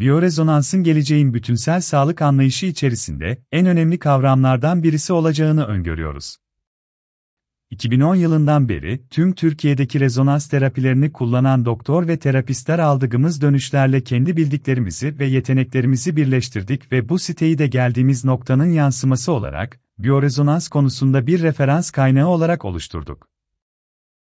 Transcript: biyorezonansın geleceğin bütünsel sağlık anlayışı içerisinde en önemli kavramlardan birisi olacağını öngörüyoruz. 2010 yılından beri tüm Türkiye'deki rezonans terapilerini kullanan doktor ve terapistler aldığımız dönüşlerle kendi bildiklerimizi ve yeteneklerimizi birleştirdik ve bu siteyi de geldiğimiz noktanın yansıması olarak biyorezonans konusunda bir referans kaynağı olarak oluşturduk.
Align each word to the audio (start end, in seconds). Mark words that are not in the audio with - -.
biyorezonansın 0.00 0.82
geleceğin 0.82 1.34
bütünsel 1.34 1.80
sağlık 1.80 2.22
anlayışı 2.22 2.66
içerisinde 2.66 3.38
en 3.52 3.66
önemli 3.66 3.98
kavramlardan 3.98 4.82
birisi 4.82 5.12
olacağını 5.12 5.64
öngörüyoruz. 5.64 6.36
2010 7.70 8.14
yılından 8.14 8.68
beri 8.68 9.08
tüm 9.10 9.32
Türkiye'deki 9.32 10.00
rezonans 10.00 10.48
terapilerini 10.48 11.12
kullanan 11.12 11.64
doktor 11.64 12.08
ve 12.08 12.18
terapistler 12.18 12.78
aldığımız 12.78 13.42
dönüşlerle 13.42 14.00
kendi 14.00 14.36
bildiklerimizi 14.36 15.18
ve 15.18 15.26
yeteneklerimizi 15.26 16.16
birleştirdik 16.16 16.92
ve 16.92 17.08
bu 17.08 17.18
siteyi 17.18 17.58
de 17.58 17.66
geldiğimiz 17.66 18.24
noktanın 18.24 18.70
yansıması 18.72 19.32
olarak 19.32 19.80
biyorezonans 19.98 20.68
konusunda 20.68 21.26
bir 21.26 21.42
referans 21.42 21.90
kaynağı 21.90 22.28
olarak 22.28 22.64
oluşturduk. 22.64 23.35